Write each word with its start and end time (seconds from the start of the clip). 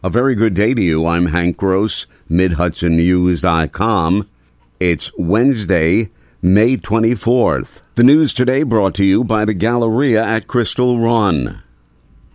A 0.00 0.08
very 0.08 0.36
good 0.36 0.54
day 0.54 0.74
to 0.74 0.80
you. 0.80 1.08
I'm 1.08 1.26
Hank 1.26 1.56
Gross, 1.56 2.06
MidHudsonNews.com. 2.30 4.28
It's 4.78 5.10
Wednesday, 5.18 6.10
May 6.40 6.76
24th. 6.76 7.82
The 7.96 8.04
news 8.04 8.32
today 8.32 8.62
brought 8.62 8.94
to 8.94 9.04
you 9.04 9.24
by 9.24 9.44
the 9.44 9.54
Galleria 9.54 10.22
at 10.24 10.46
Crystal 10.46 11.00
Run. 11.00 11.64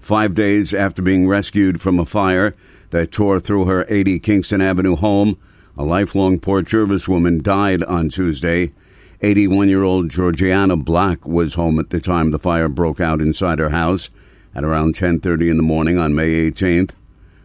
Five 0.00 0.34
days 0.34 0.74
after 0.74 1.02
being 1.02 1.28
rescued 1.28 1.80
from 1.80 2.00
a 2.00 2.04
fire 2.04 2.56
that 2.90 3.12
tore 3.12 3.38
through 3.38 3.66
her 3.66 3.86
80 3.88 4.18
Kingston 4.18 4.60
Avenue 4.60 4.96
home, 4.96 5.38
a 5.76 5.84
lifelong 5.84 6.40
Port 6.40 6.66
Jervis 6.66 7.06
woman 7.06 7.44
died 7.44 7.84
on 7.84 8.08
Tuesday. 8.08 8.72
81 9.20 9.68
year 9.68 9.84
old 9.84 10.08
Georgiana 10.08 10.76
Black 10.76 11.28
was 11.28 11.54
home 11.54 11.78
at 11.78 11.90
the 11.90 12.00
time 12.00 12.32
the 12.32 12.40
fire 12.40 12.68
broke 12.68 13.00
out 13.00 13.20
inside 13.20 13.60
her 13.60 13.70
house 13.70 14.10
at 14.52 14.64
around 14.64 14.96
10:30 14.96 15.48
in 15.48 15.58
the 15.58 15.62
morning 15.62 15.96
on 15.96 16.12
May 16.12 16.50
18th. 16.50 16.96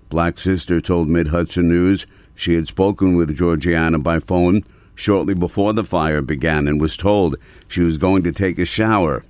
Black's 0.10 0.44
sister 0.44 0.80
told 0.80 1.10
Mid 1.10 1.30
Hudson 1.30 1.68
News 1.68 2.07
she 2.34 2.56
had 2.56 2.68
spoken 2.68 3.16
with 3.16 3.36
Georgiana 3.36 4.00
by 4.00 4.20
phone 4.20 4.64
shortly 4.96 5.33
before 5.33 5.74
the 5.74 5.83
fire 5.83 6.21
began 6.21 6.68
and 6.68 6.80
was 6.80 6.97
told 6.97 7.36
she 7.68 7.82
was 7.82 7.97
going 7.97 8.24
to 8.24 8.32
take 8.32 8.57
a 8.57 8.66
shower. 8.66 9.25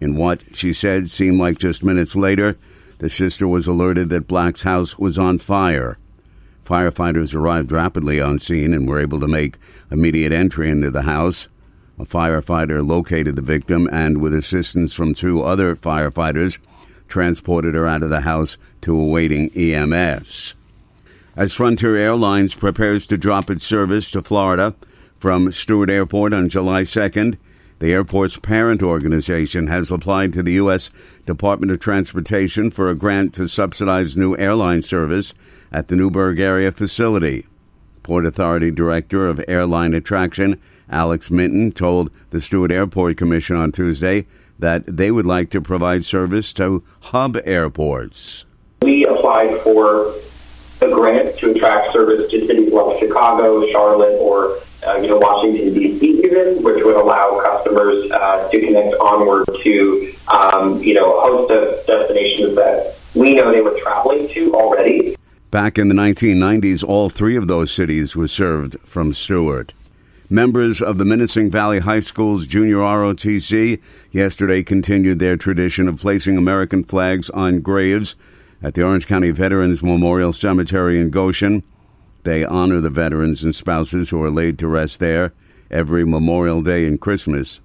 In 0.00 0.16
what 0.16 0.44
she 0.54 0.72
said 0.72 1.10
seemed 1.10 1.38
like 1.38 1.58
just 1.58 1.84
minutes 1.84 2.16
later, 2.16 2.56
the 2.98 3.10
sister 3.10 3.48
was 3.48 3.66
alerted 3.66 4.08
that 4.10 4.28
Black's 4.28 4.62
house 4.62 4.98
was 4.98 5.18
on 5.18 5.38
fire. 5.38 5.98
Firefighters 6.64 7.34
arrived 7.34 7.72
rapidly 7.72 8.20
on 8.20 8.38
scene 8.38 8.72
and 8.74 8.86
were 8.86 9.00
able 9.00 9.20
to 9.20 9.28
make 9.28 9.56
immediate 9.90 10.32
entry 10.32 10.70
into 10.70 10.90
the 10.90 11.02
house. 11.02 11.48
A 11.98 12.04
firefighter 12.04 12.86
located 12.86 13.36
the 13.36 13.42
victim 13.42 13.88
and, 13.90 14.18
with 14.18 14.34
assistance 14.34 14.94
from 14.94 15.12
two 15.12 15.42
other 15.42 15.74
firefighters, 15.74 16.58
transported 17.10 17.74
her 17.74 17.86
out 17.86 18.02
of 18.02 18.08
the 18.08 18.22
house 18.22 18.56
to 18.80 18.98
awaiting 18.98 19.50
EMS. 19.50 20.54
As 21.36 21.54
Frontier 21.54 21.96
Airlines 21.96 22.54
prepares 22.54 23.06
to 23.08 23.18
drop 23.18 23.50
its 23.50 23.64
service 23.64 24.10
to 24.12 24.22
Florida 24.22 24.74
from 25.16 25.52
Stewart 25.52 25.90
Airport 25.90 26.32
on 26.32 26.48
July 26.48 26.82
2nd, 26.82 27.36
the 27.78 27.92
airport's 27.92 28.36
parent 28.38 28.82
organization 28.82 29.66
has 29.66 29.90
applied 29.90 30.32
to 30.34 30.42
the 30.42 30.52
U.S. 30.52 30.90
Department 31.24 31.72
of 31.72 31.80
Transportation 31.80 32.70
for 32.70 32.90
a 32.90 32.94
grant 32.94 33.32
to 33.34 33.48
subsidize 33.48 34.16
new 34.16 34.36
airline 34.36 34.82
service 34.82 35.34
at 35.72 35.88
the 35.88 35.96
Newburgh 35.96 36.38
area 36.38 36.72
facility. 36.72 37.46
Port 38.02 38.26
Authority 38.26 38.70
Director 38.70 39.28
of 39.28 39.42
Airline 39.48 39.94
Attraction, 39.94 40.60
Alex 40.90 41.30
Minton, 41.30 41.72
told 41.72 42.10
the 42.30 42.40
Stewart 42.40 42.72
Airport 42.72 43.16
Commission 43.16 43.56
on 43.56 43.72
Tuesday 43.72 44.26
that 44.60 44.84
they 44.86 45.10
would 45.10 45.26
like 45.26 45.50
to 45.50 45.60
provide 45.60 46.04
service 46.04 46.52
to 46.54 46.84
hub 47.00 47.36
airports. 47.44 48.46
We 48.82 49.06
applied 49.06 49.58
for 49.60 50.14
a 50.82 50.88
grant 50.88 51.38
to 51.38 51.50
attract 51.50 51.92
service 51.92 52.30
to 52.30 52.46
cities 52.46 52.72
like 52.72 52.98
Chicago, 52.98 53.66
Charlotte, 53.70 54.16
or 54.18 54.58
uh, 54.86 54.96
you 54.96 55.08
know 55.08 55.18
Washington 55.18 55.74
D.C. 55.74 56.24
even, 56.24 56.62
which 56.62 56.82
would 56.84 56.96
allow 56.96 57.40
customers 57.42 58.10
uh, 58.10 58.48
to 58.50 58.60
connect 58.60 58.94
onward 58.96 59.46
to 59.62 60.14
um, 60.28 60.82
you 60.82 60.94
know 60.94 61.18
a 61.18 61.20
host 61.20 61.50
of 61.50 61.86
destinations 61.86 62.56
that 62.56 62.96
we 63.14 63.34
know 63.34 63.52
they 63.52 63.60
were 63.60 63.78
traveling 63.80 64.28
to 64.28 64.54
already. 64.54 65.16
Back 65.50 65.78
in 65.78 65.88
the 65.88 65.96
1990s, 65.96 66.84
all 66.84 67.08
three 67.08 67.36
of 67.36 67.48
those 67.48 67.72
cities 67.72 68.14
were 68.14 68.28
served 68.28 68.78
from 68.80 69.12
Stewart. 69.12 69.72
Members 70.32 70.80
of 70.80 70.96
the 70.96 71.02
Minisink 71.02 71.50
Valley 71.50 71.80
High 71.80 71.98
School's 71.98 72.46
junior 72.46 72.76
ROTC 72.76 73.80
yesterday 74.12 74.62
continued 74.62 75.18
their 75.18 75.36
tradition 75.36 75.88
of 75.88 75.98
placing 75.98 76.36
American 76.36 76.84
flags 76.84 77.30
on 77.30 77.62
graves 77.62 78.14
at 78.62 78.74
the 78.74 78.84
Orange 78.84 79.08
County 79.08 79.32
Veterans 79.32 79.82
Memorial 79.82 80.32
Cemetery 80.32 81.00
in 81.00 81.10
Goshen. 81.10 81.64
They 82.22 82.44
honor 82.44 82.78
the 82.78 82.90
veterans 82.90 83.42
and 83.42 83.52
spouses 83.52 84.10
who 84.10 84.22
are 84.22 84.30
laid 84.30 84.56
to 84.60 84.68
rest 84.68 85.00
there 85.00 85.32
every 85.68 86.04
Memorial 86.04 86.62
Day 86.62 86.86
and 86.86 87.00
Christmas. 87.00 87.60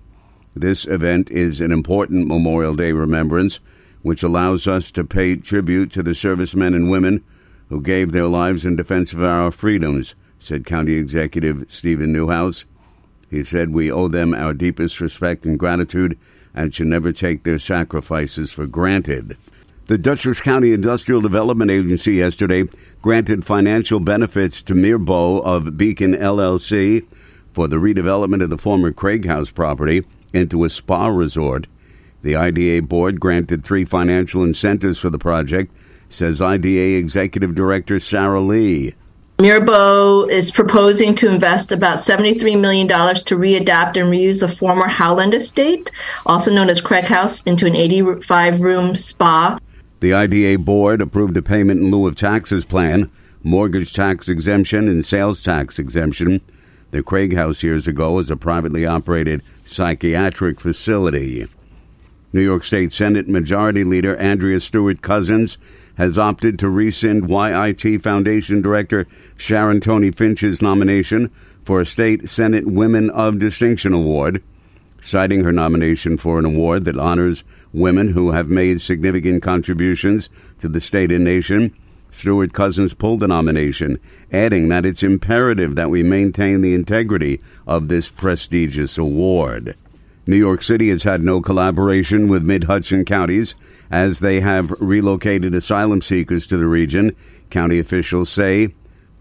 This 0.56 0.88
event 0.88 1.30
is 1.30 1.62
an 1.62 1.72
important 1.72 2.28
Memorial 2.28 2.74
Day 2.74 2.94
remembrance, 2.94 3.60
which 4.02 4.24
allows 4.24 4.68
us 4.68 4.92
to 4.94 5.04
pay 5.04 5.36
tribute 5.36 5.92
to 5.92 6.02
the 6.02 6.16
servicemen 6.16 6.74
and 6.74 6.90
women 6.90 7.24
who 7.70 7.80
gave 7.80 8.12
their 8.12 8.28
lives 8.28 8.66
in 8.66 8.76
defense 8.76 9.14
of 9.14 9.22
our 9.22 9.52
freedoms 9.52 10.16
said 10.46 10.64
County 10.64 10.94
Executive 10.94 11.66
Steven 11.70 12.14
Neuhaus. 12.14 12.66
He 13.32 13.44
said, 13.44 13.70
We 13.70 13.92
owe 13.92 14.08
them 14.08 14.34
our 14.36 14.54
deepest 14.54 15.02
respect 15.02 15.44
and 15.44 15.58
gratitude 15.58 16.20
and 16.54 16.74
should 16.74 16.88
never 16.88 17.12
take 17.12 17.44
their 17.44 17.58
sacrifices 17.58 18.54
for 18.54 18.68
granted. 18.68 19.38
The 19.88 19.98
Dutchess 19.98 20.42
County 20.42 20.72
Industrial 20.72 21.20
Development 21.20 21.72
Agency 21.72 22.14
yesterday 22.14 22.66
granted 23.02 23.44
financial 23.44 24.00
benefits 24.00 24.62
to 24.64 24.76
Mirbeau 24.76 25.44
of 25.44 25.78
Beacon 25.78 26.14
LLC 26.14 27.12
for 27.52 27.68
the 27.68 27.78
redevelopment 27.78 28.44
of 28.44 28.52
the 28.52 28.58
former 28.58 28.92
Craig 28.92 29.26
House 29.26 29.50
property 29.50 30.06
into 30.32 30.64
a 30.64 30.70
spa 30.70 31.08
resort. 31.08 31.66
The 32.22 32.36
IDA 32.36 32.84
board 32.84 33.20
granted 33.20 33.64
three 33.64 33.86
financial 33.86 34.44
incentives 34.44 35.00
for 35.00 35.10
the 35.10 35.20
project, 35.20 35.72
says 36.08 36.42
IDA 36.42 36.98
Executive 36.98 37.56
Director 37.56 38.00
Sarah 38.00 38.42
Lee. 38.42 38.94
Mirbeau 39.38 40.30
is 40.30 40.50
proposing 40.50 41.14
to 41.16 41.30
invest 41.30 41.74
about 41.74 41.98
$73 41.98 42.58
million 42.58 42.88
to 42.88 43.38
readapt 43.38 43.98
and 43.98 44.10
reuse 44.10 44.40
the 44.40 44.48
former 44.48 44.88
Howland 44.88 45.34
estate, 45.34 45.92
also 46.26 46.52
known 46.52 46.70
as 46.70 46.80
Craig 46.80 47.04
House, 47.04 47.44
into 47.44 47.66
an 47.66 47.76
85 47.76 48.62
room 48.62 48.96
spa. 48.96 49.60
The 50.00 50.14
IDA 50.14 50.60
board 50.60 51.02
approved 51.02 51.36
a 51.36 51.42
payment 51.42 51.82
in 51.82 51.92
lieu 51.92 52.08
of 52.08 52.16
taxes 52.16 52.64
plan, 52.64 53.12
mortgage 53.44 53.94
tax 53.94 54.30
exemption, 54.30 54.88
and 54.88 55.04
sales 55.04 55.44
tax 55.44 55.80
exemption. 55.80 56.40
The 56.92 57.04
Craig 57.04 57.36
House 57.36 57.62
years 57.62 57.90
ago 57.90 58.14
was 58.14 58.32
a 58.32 58.38
privately 58.38 58.86
operated 58.86 59.44
psychiatric 59.66 60.62
facility. 60.62 61.46
New 62.32 62.42
York 62.42 62.64
State 62.64 62.94
Senate 62.94 63.28
Majority 63.28 63.84
Leader 63.84 64.16
Andrea 64.16 64.62
Stewart 64.62 65.02
Cousins 65.02 65.58
has 65.98 66.20
opted 66.20 66.60
to 66.60 66.70
rescind 66.70 67.30
YIT 67.30 68.02
Foundation 68.02 68.62
Director 68.62 69.08
Sharon 69.38 69.80
Tony 69.80 70.12
Finch's 70.12 70.62
nomination 70.62 71.30
for 71.62 71.82
a 71.82 71.86
State 71.86 72.30
Senate 72.30 72.68
Women 72.68 73.10
of 73.10 73.40
Distinction 73.40 73.94
Award, 73.94 74.44
citing 75.02 75.44
her 75.44 75.52
nomination 75.52 76.18
for 76.18 76.40
an 76.40 76.46
award 76.46 76.86
that 76.86 76.98
honors 76.98 77.44
women 77.74 78.10
who 78.10 78.32
have 78.32 78.48
made 78.48 78.82
significant 78.82 79.42
contributions 79.42 80.30
to 80.60 80.70
the 80.70 80.80
state 80.80 81.12
and 81.12 81.24
nation. 81.24 81.76
Stewart 82.12 82.54
Cousins 82.54 82.94
pulled 82.94 83.20
the 83.20 83.28
nomination, 83.28 84.00
adding 84.32 84.70
that 84.70 84.86
it's 84.86 85.04
imperative 85.04 85.76
that 85.76 85.90
we 85.90 86.02
maintain 86.02 86.62
the 86.62 86.74
integrity 86.74 87.42
of 87.68 87.90
this 87.90 88.10
prestigious 88.10 88.98
award. 88.98 89.76
New 90.28 90.38
York 90.38 90.64
City 90.64 90.90
has 90.90 91.04
had 91.04 91.24
no 91.24 91.40
collaboration 91.40 92.28
with 92.28 92.44
mid 92.44 92.64
Hudson 92.64 93.06
counties 93.06 93.56
as 93.92 94.20
they 94.20 94.40
have 94.40 94.72
relocated 94.82 95.54
asylum 95.54 96.02
seekers 96.02 96.48
to 96.48 96.58
the 96.58 96.68
region. 96.68 97.16
County 97.52 97.78
officials 97.78 98.30
say 98.30 98.74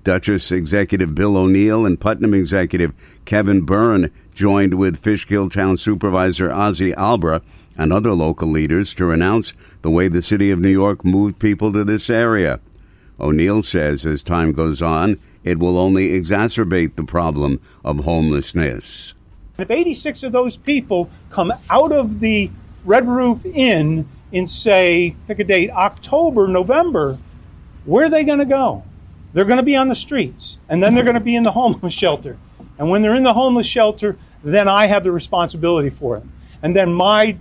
Dutchess 0.03 0.50
Executive 0.50 1.15
Bill 1.15 1.37
O'Neil 1.37 1.84
and 1.84 2.00
Putnam 2.00 2.32
Executive 2.32 2.94
Kevin 3.26 3.62
Byrne 3.62 4.10
joined 4.32 4.75
with 4.75 4.97
Fishkill 4.97 5.50
Town 5.50 5.76
Supervisor 5.76 6.50
Ozzie 6.50 6.92
Albra 6.92 7.42
and 7.76 7.92
other 7.92 8.12
local 8.12 8.48
leaders 8.48 8.94
to 8.94 9.04
renounce 9.04 9.53
the 9.82 9.91
way 9.91 10.09
the 10.09 10.22
city 10.22 10.50
of 10.50 10.59
New 10.59 10.71
York 10.71 11.04
moved 11.04 11.38
people 11.38 11.71
to 11.72 11.84
this 11.84 12.09
area. 12.09 12.60
O'Neil 13.21 13.62
says 13.62 14.06
as 14.06 14.22
time 14.22 14.53
goes 14.53 14.81
on, 14.81 15.19
it 15.42 15.59
will 15.59 15.78
only 15.78 16.19
exacerbate 16.19 16.97
the 16.97 17.04
problem 17.04 17.60
of 17.84 18.00
homelessness. 18.00 19.15
If 19.56 19.70
86 19.70 20.25
of 20.25 20.32
those 20.32 20.56
people 20.56 21.10
come 21.31 21.53
out 21.70 21.92
of 21.92 22.20
the 22.20 22.50
Red 22.84 23.06
Roof 23.06 23.44
Inn 23.47 24.09
in, 24.32 24.47
say, 24.47 25.15
pick 25.28 25.38
a 25.38 25.44
date, 25.44 25.70
October, 25.70 26.48
November, 26.48 27.19
where 27.84 28.06
are 28.06 28.10
they 28.10 28.25
going 28.25 28.41
to 28.41 28.44
go? 28.44 28.82
They're 29.32 29.45
going 29.45 29.59
to 29.59 29.65
be 29.65 29.77
on 29.77 29.89
the 29.89 29.95
streets, 29.95 30.59
and 30.68 30.83
then 30.83 30.95
they're 30.95 31.04
going 31.04 31.15
to 31.15 31.21
be 31.21 31.36
in 31.36 31.45
the 31.45 31.53
homeless 31.53 31.95
shelter. 32.03 32.36
And 32.78 32.91
when 32.91 33.03
they're 33.03 33.15
in 33.15 33.22
the 33.22 33.33
homeless 33.33 33.66
shelter, 33.66 34.16
then 34.42 34.68
I 34.68 34.86
have 34.86 35.04
the 35.04 35.12
responsibility 35.12 35.91
for 35.91 36.18
them. 36.18 36.33
And 36.62 36.74
then 36.74 36.92
my 36.92 37.36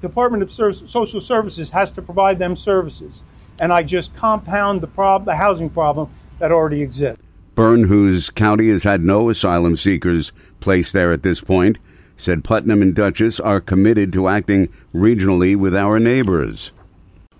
Department 0.00 0.42
of 0.42 0.52
Social 0.52 1.20
Services 1.20 1.70
has 1.70 1.90
to 1.92 2.02
provide 2.02 2.38
them 2.38 2.56
services. 2.56 3.22
And 3.60 3.72
I 3.72 3.82
just 3.82 4.14
compound 4.16 4.80
the, 4.80 4.86
prob- 4.88 5.24
the 5.24 5.36
housing 5.36 5.70
problem 5.70 6.12
that 6.38 6.50
already 6.50 6.82
exists. 6.82 7.22
Byrne, 7.54 7.84
whose 7.84 8.30
county 8.30 8.68
has 8.68 8.82
had 8.82 9.04
no 9.04 9.30
asylum 9.30 9.76
seekers 9.76 10.32
placed 10.64 10.92
there 10.94 11.12
at 11.12 11.22
this 11.22 11.40
point, 11.40 11.78
said 12.16 12.42
Putnam 12.42 12.82
and 12.82 12.94
Dutchess 12.94 13.38
are 13.38 13.60
committed 13.60 14.12
to 14.14 14.28
acting 14.28 14.68
regionally 14.94 15.54
with 15.56 15.76
our 15.76 16.00
neighbors. 16.00 16.72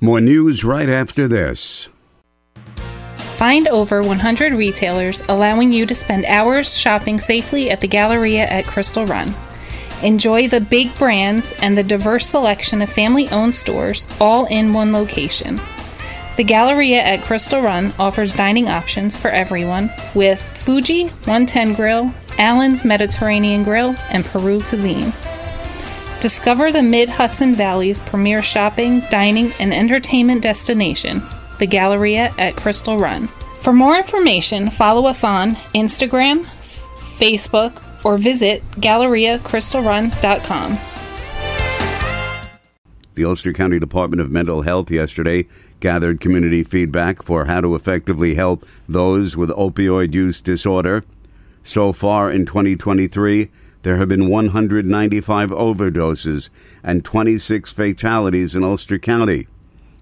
More 0.00 0.20
news 0.20 0.64
right 0.64 0.88
after 0.88 1.26
this. 1.26 1.88
Find 3.36 3.66
over 3.66 4.02
100 4.02 4.52
retailers 4.52 5.22
allowing 5.28 5.72
you 5.72 5.86
to 5.86 5.94
spend 5.94 6.24
hours 6.26 6.76
shopping 6.76 7.18
safely 7.18 7.70
at 7.70 7.80
the 7.80 7.88
Galleria 7.88 8.46
at 8.46 8.66
Crystal 8.66 9.06
Run. 9.06 9.34
Enjoy 10.02 10.46
the 10.48 10.60
big 10.60 10.94
brands 10.98 11.52
and 11.62 11.76
the 11.76 11.82
diverse 11.82 12.28
selection 12.28 12.82
of 12.82 12.92
family 12.92 13.28
owned 13.30 13.54
stores 13.54 14.06
all 14.20 14.44
in 14.46 14.72
one 14.72 14.92
location. 14.92 15.60
The 16.36 16.44
Galleria 16.44 17.00
at 17.00 17.22
Crystal 17.22 17.62
Run 17.62 17.94
offers 17.98 18.34
dining 18.34 18.68
options 18.68 19.16
for 19.16 19.30
everyone 19.30 19.90
with 20.14 20.42
Fuji 20.42 21.04
110 21.04 21.74
Grill, 21.74 22.12
Allen's 22.38 22.84
Mediterranean 22.84 23.62
Grill, 23.62 23.94
and 24.10 24.24
Peru 24.24 24.60
Cuisine. 24.62 25.12
Discover 26.20 26.72
the 26.72 26.82
Mid 26.82 27.08
Hudson 27.08 27.54
Valley's 27.54 28.00
premier 28.00 28.42
shopping, 28.42 29.00
dining, 29.10 29.52
and 29.60 29.74
entertainment 29.74 30.42
destination, 30.42 31.22
the 31.58 31.66
Galleria 31.66 32.32
at 32.38 32.56
Crystal 32.56 32.96
Run. 32.96 33.28
For 33.62 33.72
more 33.72 33.96
information, 33.96 34.70
follow 34.70 35.06
us 35.06 35.24
on 35.24 35.54
Instagram, 35.74 36.44
Facebook, 37.18 37.82
or 38.04 38.18
visit 38.18 38.62
GalleriaCrystalRun.com. 38.72 40.78
The 43.14 43.24
Ulster 43.24 43.52
County 43.52 43.78
Department 43.78 44.20
of 44.20 44.30
Mental 44.30 44.62
Health 44.62 44.90
yesterday 44.90 45.46
gathered 45.78 46.20
community 46.20 46.64
feedback 46.64 47.22
for 47.22 47.44
how 47.44 47.60
to 47.60 47.74
effectively 47.74 48.34
help 48.34 48.66
those 48.88 49.36
with 49.36 49.50
opioid 49.50 50.14
use 50.14 50.40
disorder. 50.40 51.04
So 51.66 51.94
far 51.94 52.30
in 52.30 52.44
2023, 52.44 53.50
there 53.84 53.96
have 53.96 54.08
been 54.08 54.28
195 54.28 55.48
overdoses 55.48 56.50
and 56.82 57.02
26 57.02 57.72
fatalities 57.72 58.54
in 58.54 58.62
Ulster 58.62 58.98
County. 58.98 59.48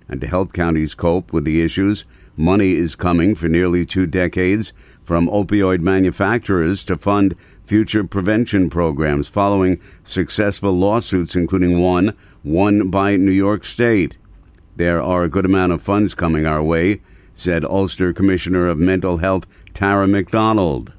And 0.09 0.20
to 0.20 0.26
help 0.26 0.53
counties 0.53 0.97
cope 0.97 1.32
with 1.32 1.44
the 1.44 1.62
issues, 1.62 2.05
money 2.37 2.73
is 2.73 2.97
coming 2.97 3.37
for 3.37 3.49
nearly 3.49 3.87
two 3.87 4.09
decades 4.09 4.73
from 5.05 5.29
opioid 5.29 5.79
manufacturers 5.79 6.82
to 6.82 6.97
fund 6.97 7.37
future 7.62 8.03
prevention 8.03 8.69
programs 8.69 9.29
following 9.29 9.81
successful 10.03 10.73
lawsuits, 10.73 11.37
including 11.37 11.81
one 11.81 12.12
won 12.43 12.91
by 12.91 13.17
New 13.17 13.31
York 13.31 13.62
State. 13.62 14.19
There 14.75 15.00
are 15.00 15.23
a 15.23 15.31
good 15.31 15.44
amount 15.47 15.70
of 15.70 15.81
funds 15.81 16.17
coming 16.17 16.44
our 16.44 16.62
way, 16.62 17.03
said 17.35 17.65
Ulster 17.65 18.12
Commissioner 18.12 18.67
of 18.67 18.79
Mental 18.79 19.19
Health 19.19 19.47
Tara 19.75 20.08
McDonald. 20.08 20.93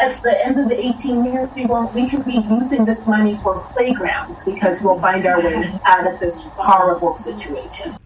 At 0.00 0.22
the 0.22 0.46
end 0.46 0.60
of 0.60 0.68
the 0.68 0.78
18 0.86 1.24
years, 1.24 1.54
we 1.56 1.66
will 1.66 1.90
we 1.94 2.08
could 2.08 2.24
be 2.24 2.38
using 2.48 2.84
this 2.84 3.08
money 3.08 3.38
for 3.42 3.58
playgrounds 3.72 4.44
because 4.44 4.80
we'll 4.82 5.00
find 5.00 5.26
our 5.26 5.40
way 5.40 5.72
out 5.84 6.06
of 6.06 6.20
this 6.20 6.46
horrible 6.46 7.12
situation. 7.12 7.96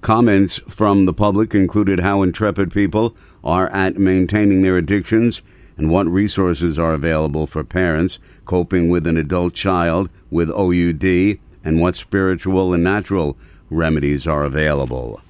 Comments 0.00 0.58
from 0.66 1.06
the 1.06 1.12
public 1.12 1.54
included 1.54 2.00
how 2.00 2.22
intrepid 2.22 2.72
people 2.72 3.14
are 3.44 3.68
at 3.68 3.96
maintaining 3.96 4.62
their 4.62 4.76
addictions 4.76 5.42
and 5.76 5.90
what 5.90 6.06
resources 6.08 6.78
are 6.78 6.94
available 6.94 7.46
for 7.46 7.62
parents 7.62 8.18
coping 8.44 8.88
with 8.88 9.06
an 9.06 9.16
adult 9.16 9.54
child 9.54 10.10
with 10.30 10.50
OUD 10.50 11.38
and 11.62 11.80
what 11.80 11.94
spiritual 11.94 12.74
and 12.74 12.82
natural 12.82 13.36
remedies 13.70 14.26
are 14.26 14.44
available. 14.44 15.20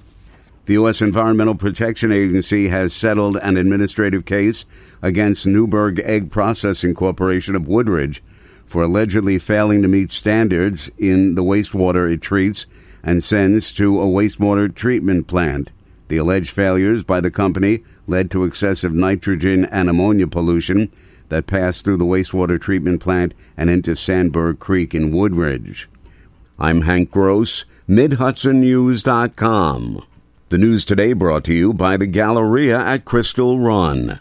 The 0.71 0.75
U.S. 0.75 1.01
Environmental 1.01 1.55
Protection 1.55 2.13
Agency 2.13 2.69
has 2.69 2.93
settled 2.93 3.35
an 3.35 3.57
administrative 3.57 4.23
case 4.23 4.65
against 5.01 5.45
Newburg 5.45 5.99
Egg 5.99 6.31
Processing 6.31 6.93
Corporation 6.93 7.57
of 7.57 7.67
Woodridge 7.67 8.23
for 8.65 8.83
allegedly 8.83 9.37
failing 9.37 9.81
to 9.81 9.89
meet 9.89 10.11
standards 10.11 10.89
in 10.97 11.35
the 11.35 11.43
wastewater 11.43 12.09
it 12.09 12.21
treats 12.21 12.67
and 13.03 13.21
sends 13.21 13.73
to 13.73 13.99
a 13.99 14.05
wastewater 14.05 14.73
treatment 14.73 15.27
plant. 15.27 15.71
The 16.07 16.15
alleged 16.15 16.51
failures 16.51 17.03
by 17.03 17.19
the 17.19 17.31
company 17.31 17.83
led 18.07 18.31
to 18.31 18.45
excessive 18.45 18.93
nitrogen 18.93 19.65
and 19.65 19.89
ammonia 19.89 20.27
pollution 20.27 20.89
that 21.27 21.47
passed 21.47 21.83
through 21.83 21.97
the 21.97 22.05
wastewater 22.05 22.57
treatment 22.57 23.01
plant 23.01 23.33
and 23.57 23.69
into 23.69 23.91
Sandburg 23.91 24.59
Creek 24.59 24.95
in 24.95 25.11
Woodridge. 25.11 25.89
I'm 26.57 26.83
Hank 26.83 27.11
Gross, 27.11 27.65
MidHudsonNews.com. 27.89 30.05
The 30.51 30.57
news 30.57 30.83
today 30.83 31.13
brought 31.13 31.45
to 31.45 31.53
you 31.53 31.71
by 31.71 31.95
the 31.95 32.05
Galleria 32.05 32.77
at 32.77 33.05
Crystal 33.05 33.57
Run. 33.57 34.19